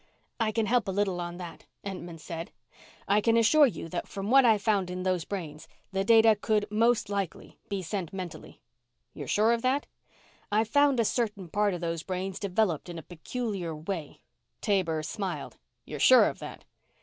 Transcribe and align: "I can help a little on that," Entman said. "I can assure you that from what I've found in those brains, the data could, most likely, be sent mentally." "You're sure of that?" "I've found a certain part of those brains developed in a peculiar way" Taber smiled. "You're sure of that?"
"I 0.39 0.51
can 0.51 0.65
help 0.65 0.87
a 0.87 0.91
little 0.91 1.21
on 1.21 1.37
that," 1.37 1.67
Entman 1.85 2.19
said. 2.19 2.51
"I 3.07 3.21
can 3.21 3.37
assure 3.37 3.67
you 3.67 3.87
that 3.89 4.07
from 4.07 4.31
what 4.31 4.45
I've 4.45 4.63
found 4.63 4.89
in 4.89 5.03
those 5.03 5.25
brains, 5.25 5.67
the 5.91 6.03
data 6.03 6.35
could, 6.35 6.65
most 6.71 7.07
likely, 7.07 7.59
be 7.69 7.83
sent 7.83 8.11
mentally." 8.11 8.61
"You're 9.13 9.27
sure 9.27 9.53
of 9.53 9.61
that?" 9.61 9.85
"I've 10.51 10.67
found 10.69 10.99
a 10.99 11.05
certain 11.05 11.49
part 11.49 11.75
of 11.75 11.81
those 11.81 12.01
brains 12.01 12.39
developed 12.39 12.89
in 12.89 12.97
a 12.97 13.03
peculiar 13.03 13.75
way" 13.75 14.23
Taber 14.61 15.03
smiled. 15.03 15.57
"You're 15.85 15.99
sure 15.99 16.25
of 16.25 16.39
that?" 16.39 16.65